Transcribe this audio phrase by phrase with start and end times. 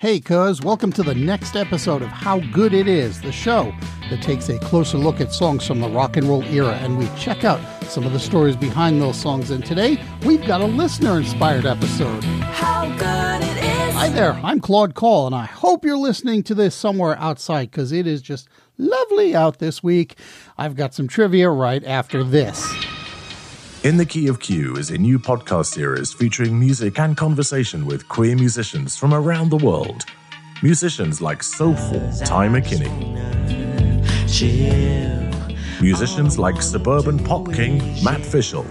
[0.00, 3.70] Hey, cuz, welcome to the next episode of How Good It Is, the show
[4.08, 7.06] that takes a closer look at songs from the rock and roll era and we
[7.18, 9.50] check out some of the stories behind those songs.
[9.50, 12.24] And today, we've got a listener inspired episode.
[12.24, 13.94] How good it is.
[13.94, 17.92] Hi there, I'm Claude Call, and I hope you're listening to this somewhere outside because
[17.92, 18.48] it is just
[18.78, 20.16] lovely out this week.
[20.56, 22.66] I've got some trivia right after this.
[23.82, 28.06] In the Key of Q is a new podcast series featuring music and conversation with
[28.08, 30.04] queer musicians from around the world.
[30.62, 32.90] Musicians like Soulful Ty McKinney.
[35.80, 38.66] Musicians like Suburban Pop King Matt Fischel.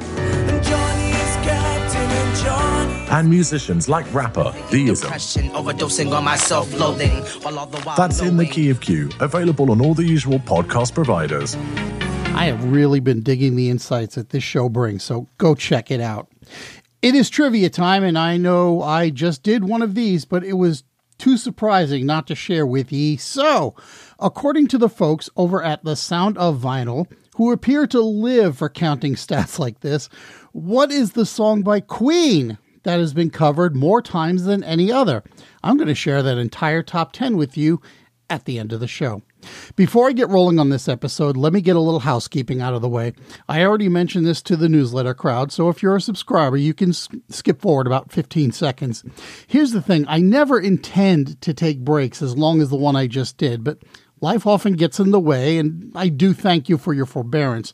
[3.12, 5.10] And musicians like rapper Deism.
[7.98, 11.58] That's in the Key of Q, available on all the usual podcast providers.
[12.40, 16.00] I have really been digging the insights that this show brings, so go check it
[16.00, 16.30] out.
[17.02, 20.54] It is trivia time, and I know I just did one of these, but it
[20.54, 20.86] was
[21.18, 23.18] too surprising not to share with ye.
[23.18, 23.76] So,
[24.22, 28.70] according to the folks over at the Sound of Vinyl, who appear to live for
[28.70, 30.08] counting stats like this,
[30.54, 35.26] what is the song by Queen that has been covered more times than any other?
[35.62, 37.82] I'm going to share that entire top 10 with you
[38.30, 39.24] at the end of the show.
[39.76, 42.82] Before I get rolling on this episode, let me get a little housekeeping out of
[42.82, 43.14] the way.
[43.48, 46.94] I already mentioned this to the newsletter crowd, so if you're a subscriber, you can
[46.94, 49.04] skip forward about 15 seconds.
[49.48, 53.08] Here's the thing I never intend to take breaks as long as the one I
[53.08, 53.80] just did, but
[54.22, 57.74] life often gets in the way, and I do thank you for your forbearance.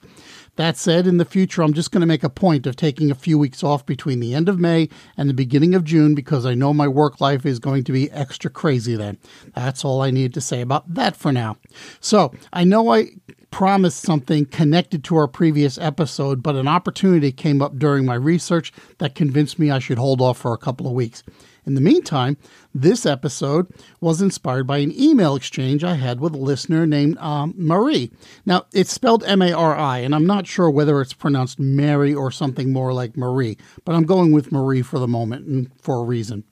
[0.58, 3.16] That said, in the future, I'm just going to make a point of taking a
[3.16, 6.54] few weeks off between the end of May and the beginning of June because I
[6.54, 9.18] know my work life is going to be extra crazy then.
[9.54, 11.58] That's all I need to say about that for now.
[12.00, 13.08] So, I know I
[13.52, 18.74] promised something connected to our previous episode, but an opportunity came up during my research
[18.98, 21.24] that convinced me I should hold off for a couple of weeks.
[21.66, 22.38] In the meantime,
[22.76, 23.68] this episode
[24.00, 28.12] was inspired by an email exchange I had with a listener named um, Marie.
[28.46, 32.14] Now, it's spelled M A R I, and I'm not sure whether it's pronounced Mary
[32.14, 36.02] or something more like Marie, but I'm going with Marie for the moment and for
[36.02, 36.44] a reason.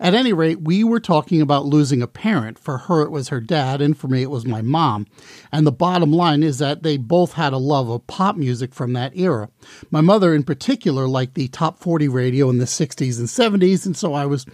[0.00, 2.58] At any rate, we were talking about losing a parent.
[2.58, 5.06] For her, it was her dad, and for me, it was my mom.
[5.50, 8.94] And the bottom line is that they both had a love of pop music from
[8.94, 9.50] that era.
[9.90, 13.96] My mother, in particular, liked the top 40 radio in the 60s and 70s, and
[13.96, 14.46] so I was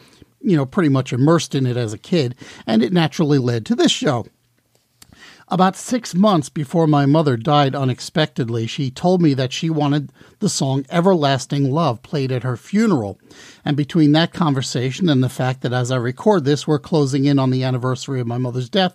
[0.48, 2.34] you know, pretty much immersed in it as a kid,
[2.66, 4.26] and it naturally led to this show.
[5.50, 10.48] About six months before my mother died unexpectedly, she told me that she wanted the
[10.50, 13.18] song Everlasting Love played at her funeral.
[13.64, 17.38] And between that conversation and the fact that as I record this, we're closing in
[17.38, 18.94] on the anniversary of my mother's death,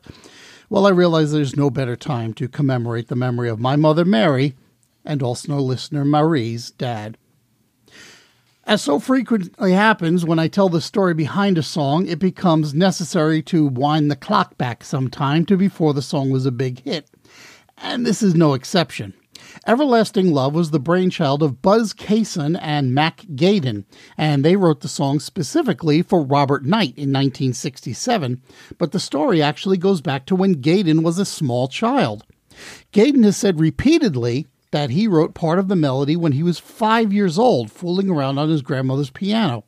[0.70, 4.54] well, I realize there's no better time to commemorate the memory of my mother, Mary,
[5.04, 7.18] and also listener Marie's dad.
[8.66, 13.42] As so frequently happens when I tell the story behind a song, it becomes necessary
[13.44, 17.10] to wind the clock back some time to before the song was a big hit.
[17.78, 19.14] And this is no exception.
[19.68, 23.84] Everlasting Love was the brainchild of Buzz Cason and Mac Gayden,
[24.18, 28.42] and they wrote the song specifically for Robert Knight in 1967,
[28.78, 32.24] but the story actually goes back to when Gayden was a small child.
[32.94, 37.14] Gayden has said repeatedly that he wrote part of the melody when he was five
[37.14, 39.64] years old, fooling around on his grandmother's piano.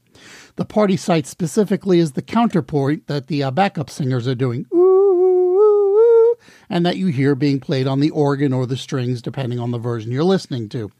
[0.56, 6.36] The party cites specifically as the counterpoint that the uh, backup singers are doing, ooh,
[6.72, 9.78] and that you hear being played on the organ or the strings, depending on the
[9.78, 10.92] version you're listening to.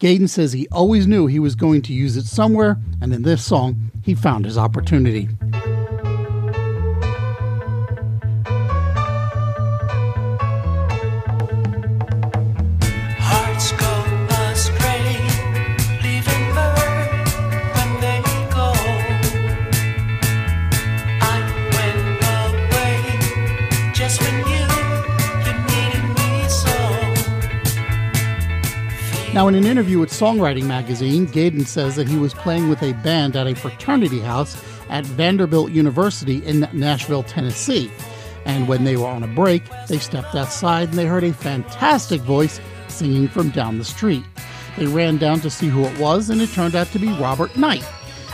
[0.00, 3.44] Gayden says he always knew he was going to use it somewhere, and in this
[3.44, 5.28] song, he found his opportunity.
[29.36, 32.94] Now, in an interview with Songwriting Magazine, Gayden says that he was playing with a
[32.94, 34.56] band at a fraternity house
[34.88, 37.90] at Vanderbilt University in Nashville, Tennessee.
[38.46, 42.22] And when they were on a break, they stepped outside and they heard a fantastic
[42.22, 44.24] voice singing from down the street.
[44.78, 47.54] They ran down to see who it was, and it turned out to be Robert
[47.58, 47.84] Knight.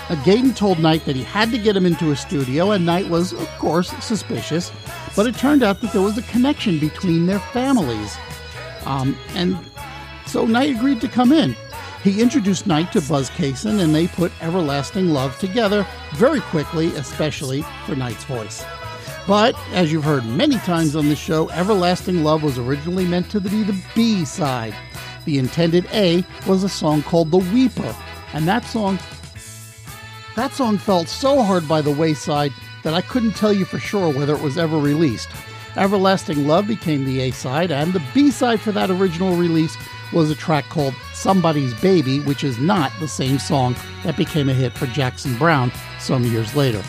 [0.08, 3.08] Now, Gayden told Knight that he had to get him into a studio, and Knight
[3.08, 4.70] was, of course, suspicious.
[5.16, 8.16] But it turned out that there was a connection between their families.
[8.84, 9.58] Um, and
[10.32, 11.54] so Knight agreed to come in.
[12.02, 17.62] He introduced Knight to Buzz Cason, and they put Everlasting Love together very quickly, especially
[17.84, 18.64] for Knight's voice.
[19.28, 23.40] But, as you've heard many times on the show, Everlasting Love was originally meant to
[23.42, 24.74] be the B side.
[25.26, 27.94] The intended A was a song called The Weeper,
[28.32, 28.98] and that song
[30.34, 32.52] that song fell so hard by the wayside
[32.84, 35.28] that I couldn't tell you for sure whether it was ever released.
[35.76, 39.76] Everlasting Love became the A side, and the B side for that original release
[40.12, 43.74] was a track called Somebody's Baby, which is not the same song
[44.04, 46.82] that became a hit for Jackson Browne some years later.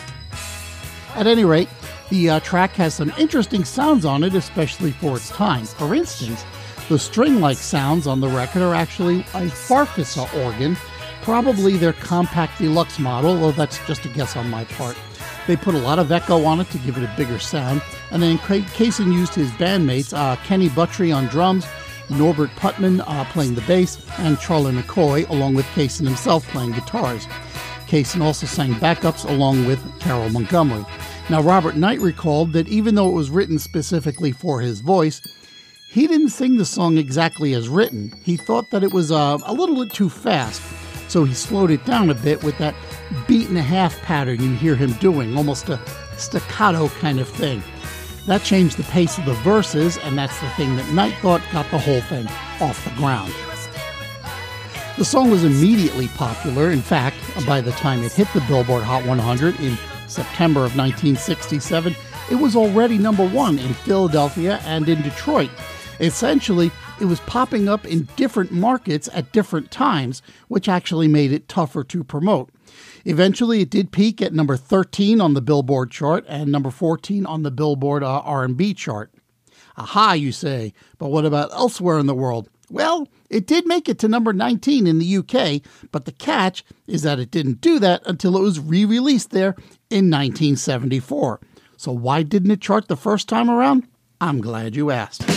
[1.14, 1.68] At any rate,
[2.10, 5.64] the uh, track has some interesting sounds on it, especially for its time.
[5.64, 6.44] For instance,
[6.88, 10.76] the string like sounds on the record are actually a Farfisa organ,
[11.22, 14.96] probably their compact deluxe model, though that's just a guess on my part.
[15.46, 17.80] They put a lot of echo on it to give it a bigger sound,
[18.10, 21.66] and then Cason used his bandmates, uh, Kenny Buttrey on drums,
[22.10, 27.26] Norbert Putnam uh, playing the bass, and Charlie McCoy, along with Cason himself playing guitars.
[27.86, 30.84] Cason also sang backups along with Carol Montgomery.
[31.30, 35.20] Now, Robert Knight recalled that even though it was written specifically for his voice,
[35.88, 38.12] he didn't sing the song exactly as written.
[38.24, 40.60] He thought that it was uh, a little bit too fast,
[41.08, 42.74] so he slowed it down a bit with that
[43.28, 45.80] beat and a half pattern you hear him doing, almost a
[46.16, 47.62] staccato kind of thing.
[48.26, 51.70] That changed the pace of the verses, and that's the thing that Knight thought got
[51.70, 52.26] the whole thing
[52.58, 53.34] off the ground.
[54.96, 56.70] The song was immediately popular.
[56.70, 57.16] In fact,
[57.46, 59.76] by the time it hit the Billboard Hot 100 in
[60.06, 61.94] September of 1967,
[62.30, 65.50] it was already number one in Philadelphia and in Detroit.
[66.00, 66.70] Essentially,
[67.00, 71.84] it was popping up in different markets at different times, which actually made it tougher
[71.84, 72.50] to promote.
[73.04, 77.42] Eventually, it did peak at number 13 on the Billboard chart and number 14 on
[77.42, 79.12] the Billboard uh, R&B chart.
[79.76, 82.48] Aha, you say, but what about elsewhere in the world?
[82.70, 87.02] Well, it did make it to number 19 in the UK, but the catch is
[87.02, 89.54] that it didn't do that until it was re released there
[89.90, 91.40] in 1974.
[91.76, 93.86] So, why didn't it chart the first time around?
[94.20, 95.33] I'm glad you asked.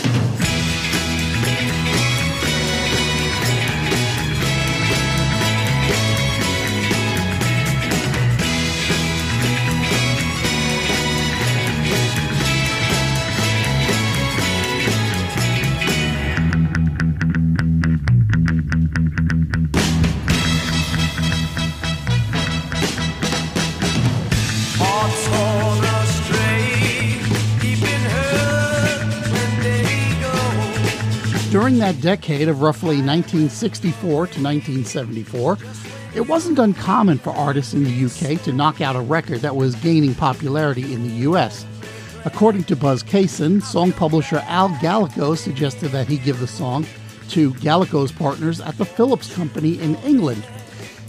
[31.68, 35.58] During that decade of roughly 1964 to 1974,
[36.16, 39.76] it wasn't uncommon for artists in the UK to knock out a record that was
[39.76, 41.66] gaining popularity in the US.
[42.24, 46.86] According to Buzz Cason, song publisher Al Gallico suggested that he give the song
[47.32, 50.46] to Gallico's partners at the Philips Company in England.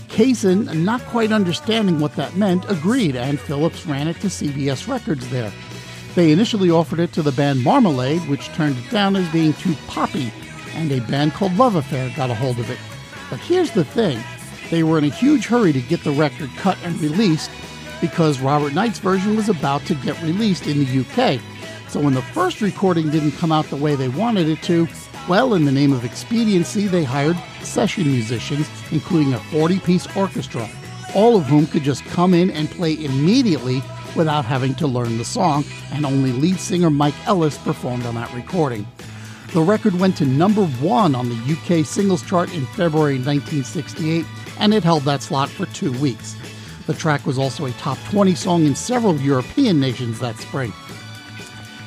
[0.09, 5.29] Cason, not quite understanding what that meant, agreed, and Philips ran it to CBS Records
[5.29, 5.53] there.
[6.17, 9.77] They initially offered it to the band Marmalade, which turned it down as being too
[9.87, 10.33] poppy,
[10.79, 12.79] and a band called Love Affair got a hold of it.
[13.31, 14.23] But here's the thing
[14.71, 17.51] they were in a huge hurry to get the record cut and released
[18.01, 21.41] because Robert Knight's version was about to get released in the UK.
[21.89, 24.87] So when the first recording didn't come out the way they wanted it to,
[25.29, 30.69] well, in the name of expediency, they hired session musicians, including a 40 piece orchestra,
[31.15, 33.83] all of whom could just come in and play immediately
[34.15, 38.33] without having to learn the song, and only lead singer Mike Ellis performed on that
[38.33, 38.87] recording.
[39.53, 44.27] The record went to number one on the UK singles chart in February 1968,
[44.61, 46.37] and it held that slot for two weeks.
[46.87, 50.73] The track was also a top 20 song in several European nations that spring.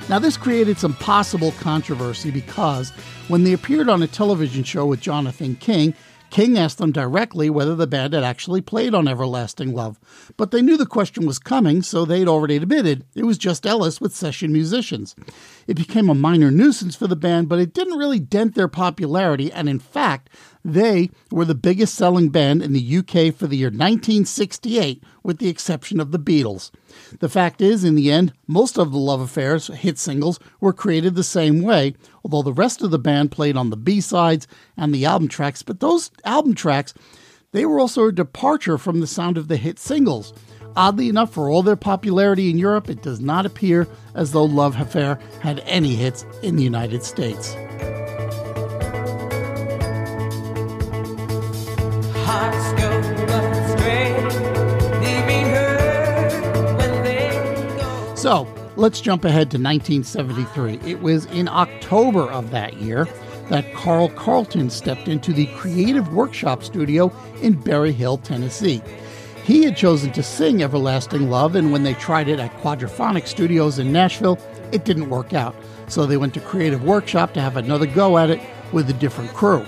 [0.09, 2.89] Now, this created some possible controversy because
[3.27, 5.93] when they appeared on a television show with Jonathan King,
[6.31, 9.99] King asked them directly whether the band had actually played on Everlasting Love.
[10.37, 13.99] But they knew the question was coming, so they'd already admitted it was just Ellis
[13.99, 15.13] with session musicians.
[15.67, 19.51] It became a minor nuisance for the band, but it didn't really dent their popularity,
[19.51, 20.29] and in fact,
[20.63, 25.49] they were the biggest selling band in the UK for the year 1968, with the
[25.49, 26.71] exception of the Beatles.
[27.19, 31.15] The fact is, in the end, most of the Love Affairs hit singles were created
[31.15, 34.93] the same way, although the rest of the band played on the B sides and
[34.93, 35.63] the album tracks.
[35.63, 36.93] But those album tracks,
[37.51, 40.33] they were also a departure from the sound of the hit singles.
[40.75, 44.79] Oddly enough, for all their popularity in Europe, it does not appear as though Love
[44.79, 47.55] Affair had any hits in the United States.
[58.21, 60.79] So let's jump ahead to 1973.
[60.85, 63.07] It was in October of that year
[63.49, 67.11] that Carl Carlton stepped into the Creative Workshop studio
[67.41, 68.79] in Berry Hill, Tennessee.
[69.43, 73.79] He had chosen to sing Everlasting Love, and when they tried it at Quadraphonic Studios
[73.79, 74.37] in Nashville,
[74.71, 75.55] it didn't work out.
[75.87, 78.39] So they went to Creative Workshop to have another go at it
[78.71, 79.65] with a different crew.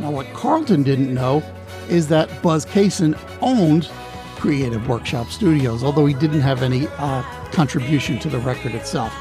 [0.00, 1.42] Now, what Carlton didn't know
[1.88, 3.90] is that Buzz Cason owned
[4.36, 7.22] Creative Workshop Studios, although he didn't have any uh,
[7.52, 9.14] contribution to the record itself.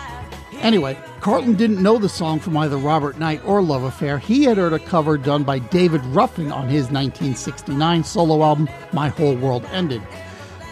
[0.61, 4.17] Anyway, Carlton didn't know the song from either Robert Knight or Love Affair.
[4.17, 9.09] He had heard a cover done by David Ruffin on his 1969 solo album, My
[9.09, 10.01] Whole World Ended.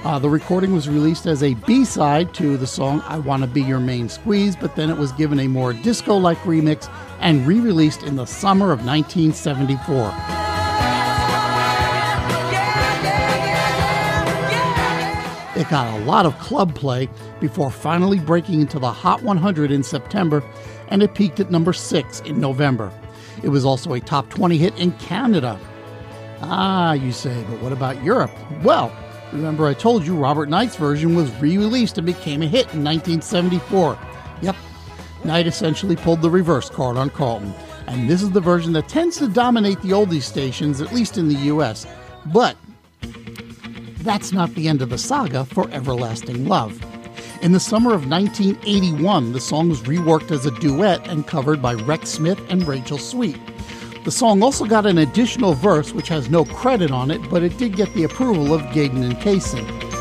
[0.03, 3.62] Uh, the recording was released as a B side to the song I Wanna Be
[3.62, 7.62] Your Main Squeeze, but then it was given a more disco like remix and re
[7.62, 10.07] released in the summer of 1974.
[15.55, 17.07] It got a lot of club play
[17.39, 20.43] before finally breaking into the Hot 100 in September,
[20.89, 22.91] and it peaked at number 6 in November.
[23.41, 25.57] It was also a top 20 hit in Canada.
[26.41, 28.31] Ah, you say, but what about Europe?
[28.63, 28.91] Well,
[29.33, 32.83] remember I told you Robert Knight's version was re released and became a hit in
[32.83, 33.97] 1974.
[34.41, 34.55] Yep,
[35.23, 37.53] Knight essentially pulled the reverse card on Carlton,
[37.87, 41.27] and this is the version that tends to dominate the oldies stations, at least in
[41.27, 41.85] the US.
[42.27, 42.57] But
[43.99, 46.83] that's not the end of the saga for Everlasting Love.
[47.41, 51.73] In the summer of 1981, the song was reworked as a duet and covered by
[51.73, 53.37] Rex Smith and Rachel Sweet.
[54.03, 57.57] The song also got an additional verse which has no credit on it, but it
[57.57, 59.92] did get the approval of Gayden and Casey.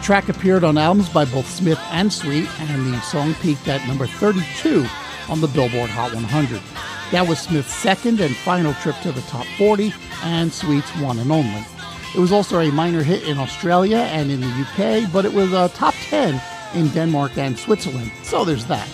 [0.00, 4.06] Track appeared on albums by both Smith and Sweet, and the song peaked at number
[4.06, 4.86] 32
[5.28, 6.60] on the Billboard Hot 100.
[7.12, 9.92] That was Smith's second and final trip to the top 40,
[10.22, 11.64] and Sweet's one and only.
[12.14, 15.52] It was also a minor hit in Australia and in the UK, but it was
[15.52, 16.40] a top 10
[16.74, 18.88] in Denmark and Switzerland, so there's that.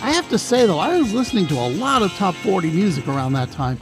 [0.00, 3.06] I have to say though, I was listening to a lot of top 40 music
[3.08, 3.78] around that time.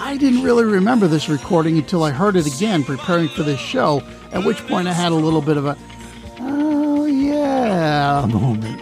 [0.00, 4.02] I didn't really remember this recording until I heard it again preparing for this show,
[4.32, 5.76] at which point I had a little bit of a,
[6.40, 8.77] oh yeah, moment.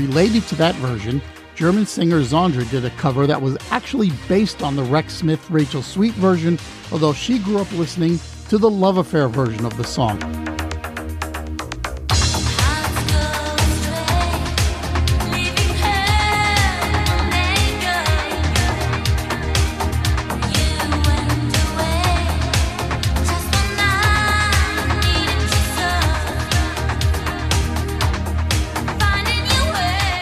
[0.00, 1.20] Related to that version,
[1.54, 5.82] German singer Sandra did a cover that was actually based on the Rex Smith Rachel
[5.82, 6.58] Sweet version,
[6.90, 10.18] although she grew up listening to the Love Affair version of the song.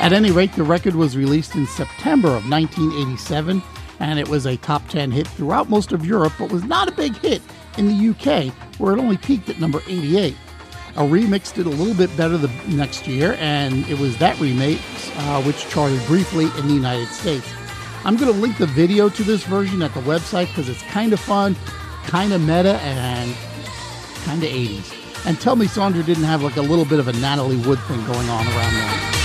[0.01, 3.61] At any rate, the record was released in September of 1987,
[3.99, 6.93] and it was a top 10 hit throughout most of Europe, but was not a
[6.93, 7.43] big hit
[7.77, 10.37] in the UK, where it only peaked at number 88.
[10.97, 14.79] A remix did a little bit better the next year, and it was that remix
[15.17, 17.53] uh, which charted briefly in the United States.
[18.05, 21.13] I'm going to link the video to this version at the website because it's kind
[21.13, 21.57] of fun,
[22.05, 23.35] kind of meta, and
[24.25, 25.27] kind of 80s.
[25.27, 28.05] And tell me Sandra didn't have like a little bit of a Natalie Wood thing
[28.07, 29.18] going on around there.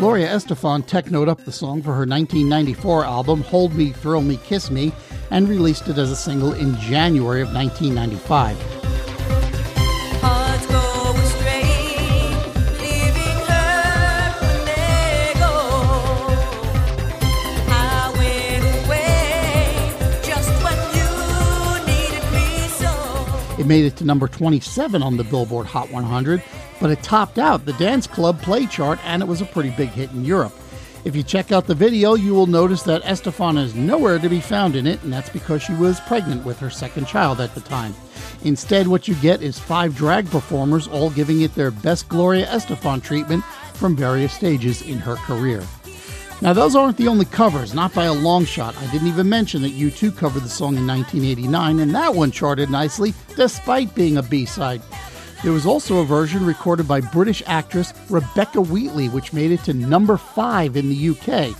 [0.00, 4.70] Gloria Estefan technoed up the song for her 1994 album Hold Me, Thrill Me, Kiss
[4.70, 4.94] Me,
[5.30, 8.79] and released it as a single in January of 1995.
[23.70, 26.42] Made it to number 27 on the Billboard Hot 100,
[26.80, 29.90] but it topped out the dance club play chart and it was a pretty big
[29.90, 30.52] hit in Europe.
[31.04, 34.40] If you check out the video, you will notice that Estefan is nowhere to be
[34.40, 37.60] found in it, and that's because she was pregnant with her second child at the
[37.60, 37.94] time.
[38.42, 43.00] Instead, what you get is five drag performers all giving it their best Gloria Estefan
[43.00, 45.62] treatment from various stages in her career.
[46.42, 48.74] Now, those aren't the only covers, not by a long shot.
[48.78, 52.70] I didn't even mention that U2 covered the song in 1989, and that one charted
[52.70, 54.80] nicely despite being a B side.
[55.42, 59.74] There was also a version recorded by British actress Rebecca Wheatley, which made it to
[59.74, 61.54] number five in the UK.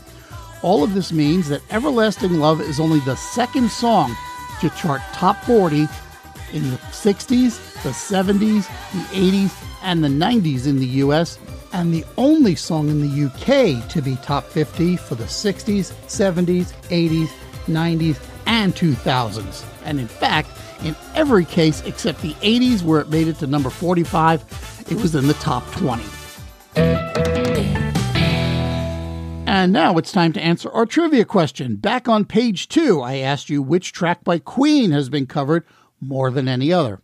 [0.63, 4.17] All of this means that Everlasting Love is only the second song
[4.61, 5.89] to chart top 40
[6.53, 11.39] in the 60s, the 70s, the 80s, and the 90s in the US,
[11.73, 16.73] and the only song in the UK to be top 50 for the 60s, 70s,
[16.89, 17.29] 80s,
[17.67, 19.65] 90s, and 2000s.
[19.85, 20.51] And in fact,
[20.83, 25.15] in every case except the 80s, where it made it to number 45, it was
[25.15, 26.03] in the top 20.
[29.47, 31.77] And now it's time to answer our trivia question.
[31.77, 35.67] Back on page two, I asked you which track by Queen has been covered
[36.01, 37.03] more than any other.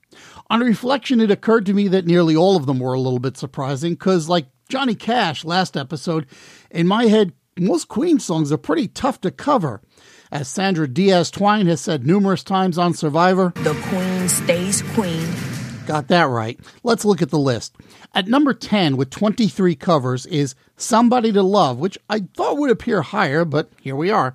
[0.49, 3.37] On reflection, it occurred to me that nearly all of them were a little bit
[3.37, 6.27] surprising because, like Johnny Cash last episode,
[6.71, 9.81] in my head, most Queen songs are pretty tough to cover.
[10.33, 15.29] As Sandra Diaz Twine has said numerous times on Survivor, The queen stays queen.
[15.87, 16.59] Got that right.
[16.83, 17.77] Let's look at the list.
[18.13, 23.03] At number 10, with 23 covers, is Somebody to Love, which I thought would appear
[23.03, 24.35] higher, but here we are.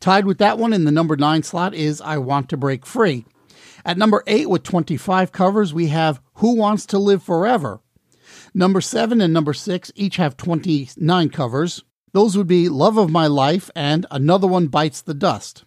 [0.00, 3.24] Tied with that one in the number 9 slot is I Want to Break Free.
[3.84, 7.80] At number 8, with 25 covers, we have Who Wants to Live Forever.
[8.52, 11.84] Number 7 and number 6 each have 29 covers.
[12.12, 15.64] Those would be Love of My Life and Another One Bites the Dust.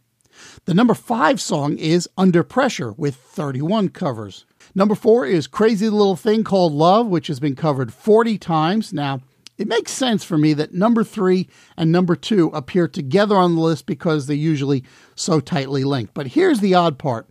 [0.66, 4.46] The number 5 song is Under Pressure with 31 covers.
[4.76, 8.92] Number 4 is Crazy Little Thing Called Love, which has been covered 40 times.
[8.92, 9.22] Now,
[9.58, 11.48] it makes sense for me that number 3
[11.78, 14.84] and number 2 appear together on the list because they're usually
[15.16, 16.14] so tightly linked.
[16.14, 17.30] But here's the odd part.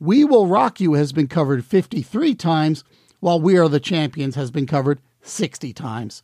[0.00, 2.84] We Will Rock You has been covered 53 times,
[3.20, 6.22] while We Are the Champions has been covered 60 times.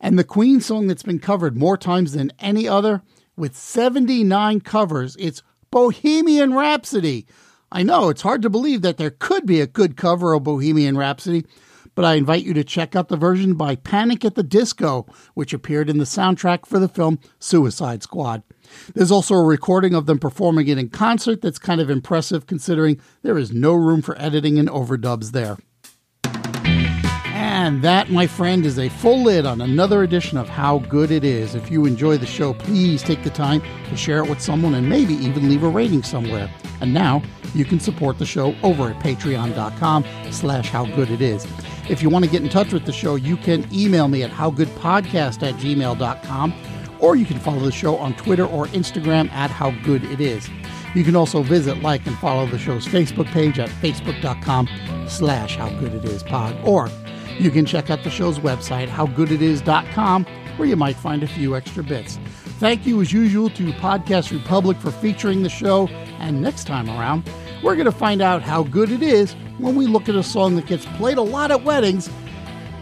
[0.00, 3.02] And the Queen song that's been covered more times than any other,
[3.36, 7.26] with 79 covers, it's Bohemian Rhapsody.
[7.72, 10.96] I know it's hard to believe that there could be a good cover of Bohemian
[10.96, 11.44] Rhapsody,
[11.96, 15.52] but I invite you to check out the version by Panic at the Disco, which
[15.52, 18.42] appeared in the soundtrack for the film Suicide Squad.
[18.94, 23.00] There's also a recording of them performing it in concert that's kind of impressive considering
[23.22, 25.56] there is no room for editing and overdubs there.
[27.64, 31.24] And that, my friend, is a full lid on another edition of How Good It
[31.24, 31.54] Is.
[31.54, 34.86] If you enjoy the show, please take the time to share it with someone and
[34.86, 36.52] maybe even leave a rating somewhere.
[36.82, 37.22] And now
[37.54, 42.42] you can support the show over at patreon.com slash howgoodit If you want to get
[42.42, 46.54] in touch with the show, you can email me at howgoodpodcast at gmail.com
[47.00, 50.50] or you can follow the show on Twitter or Instagram at howgoodit
[50.94, 54.68] You can also visit, like, and follow the show's Facebook page at facebook.com
[55.08, 56.90] slash howgooditispod or
[57.38, 60.24] you can check out the show's website, howgooditis.com,
[60.56, 62.18] where you might find a few extra bits.
[62.58, 65.88] Thank you, as usual, to Podcast Republic for featuring the show.
[66.18, 67.28] And next time around,
[67.62, 70.56] we're going to find out how good it is when we look at a song
[70.56, 72.08] that gets played a lot at weddings,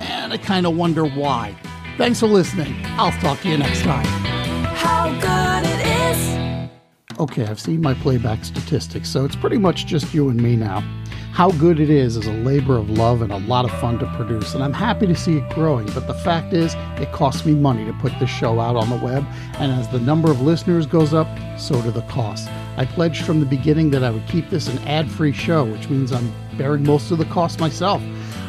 [0.00, 1.56] and I kind of wonder why.
[1.96, 2.74] Thanks for listening.
[2.98, 4.06] I'll talk to you next time.
[4.74, 6.70] How good it is.
[7.18, 10.82] Okay, I've seen my playback statistics, so it's pretty much just you and me now.
[11.32, 14.06] How good it is is a labor of love and a lot of fun to
[14.16, 15.86] produce, and I'm happy to see it growing.
[15.86, 19.02] But the fact is, it costs me money to put this show out on the
[19.02, 21.26] web, and as the number of listeners goes up,
[21.58, 22.48] so do the costs.
[22.76, 25.88] I pledged from the beginning that I would keep this an ad free show, which
[25.88, 28.02] means I'm bearing most of the cost myself.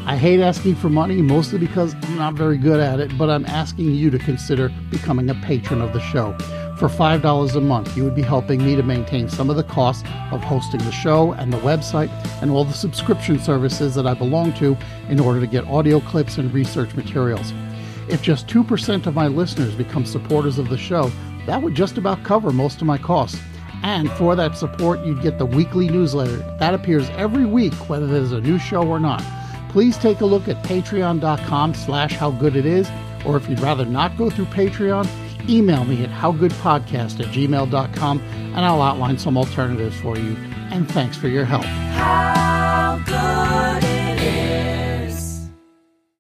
[0.06, 3.46] I hate asking for money, mostly because I'm not very good at it, but I'm
[3.46, 6.38] asking you to consider becoming a patron of the show.
[6.84, 10.04] For $5 a month, you would be helping me to maintain some of the costs
[10.32, 12.10] of hosting the show and the website
[12.42, 14.76] and all the subscription services that I belong to
[15.08, 17.54] in order to get audio clips and research materials.
[18.10, 21.10] If just 2% of my listeners become supporters of the show,
[21.46, 23.40] that would just about cover most of my costs.
[23.82, 26.36] And for that support, you'd get the weekly newsletter.
[26.60, 29.24] That appears every week, whether there's a new show or not.
[29.70, 32.92] Please take a look at patreon.com slash how good it is,
[33.26, 35.08] or if you'd rather not go through Patreon,
[35.50, 40.36] email me at howgoodpodcast at gmail.com and I'll outline some alternatives for you.
[40.72, 41.64] And thanks for your help.
[41.64, 43.73] How good.